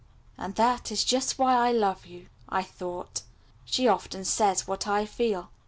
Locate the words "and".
0.35-0.55